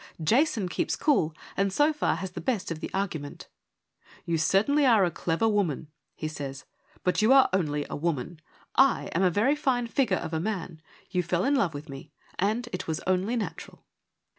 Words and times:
Jason 0.23 0.67
keeps 0.67 0.95
cool 0.95 1.31
and 1.55 1.71
so 1.71 1.93
far 1.93 2.15
has 2.15 2.31
the 2.31 2.41
best 2.41 2.71
of 2.71 2.79
the 2.79 2.89
argument. 2.91 3.47
1 4.25 4.31
You 4.31 4.37
certainly 4.39 4.83
are 4.83 5.05
a 5.05 5.11
clever 5.11 5.47
woman,' 5.47 5.89
he 6.15 6.27
says,' 6.27 6.65
but 7.03 7.21
you 7.21 7.31
are 7.31 7.49
only 7.53 7.85
a 7.87 7.95
woman. 7.95 8.41
I 8.73 9.11
am 9.13 9.21
a 9.21 9.29
very 9.29 9.55
fine 9.55 9.85
figure 9.85 10.17
of 10.17 10.33
a 10.33 10.39
man: 10.39 10.81
you 11.11 11.21
fell 11.21 11.43
in 11.45 11.53
love 11.53 11.75
with 11.75 11.87
me; 11.87 12.11
and 12.39 12.67
it 12.73 12.87
was 12.87 12.99
only 13.05 13.35
natural.' 13.35 13.85